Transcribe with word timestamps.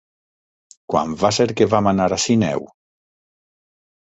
Quan 0.93 1.13
va 1.25 1.31
ser 1.39 1.47
que 1.61 1.67
vam 1.75 1.91
anar 1.91 2.09
a 2.17 2.19
Sineu? 2.25 2.67